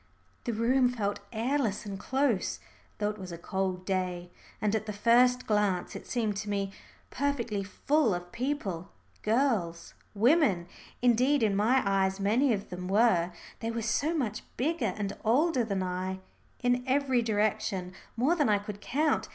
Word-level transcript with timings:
The 0.45 0.53
room 0.53 0.89
felt 0.89 1.19
airless 1.31 1.85
and 1.85 1.99
close, 1.99 2.59
though 2.97 3.11
it 3.11 3.19
was 3.19 3.31
a 3.31 3.37
cold 3.37 3.85
day. 3.85 4.31
And 4.59 4.73
at 4.73 4.87
the 4.87 4.93
first 4.93 5.45
glance 5.45 5.95
it 5.95 6.07
seemed 6.07 6.35
to 6.37 6.49
me 6.49 6.71
perfectly 7.11 7.61
full 7.63 8.15
of 8.15 8.31
people 8.31 8.89
girls 9.21 9.93
women 10.15 10.65
indeed 11.03 11.43
in 11.43 11.55
my 11.55 11.83
eyes 11.85 12.19
many 12.19 12.51
of 12.51 12.71
them 12.71 12.87
were, 12.87 13.31
they 13.59 13.69
were 13.69 13.83
so 13.83 14.15
much 14.17 14.41
bigger 14.57 14.95
and 14.97 15.15
older 15.23 15.63
than 15.63 15.83
I 15.83 16.21
in 16.63 16.83
every 16.87 17.21
direction, 17.21 17.93
more 18.17 18.33
than 18.35 18.49
I 18.49 18.57
could 18.57 18.81
count. 18.81 19.29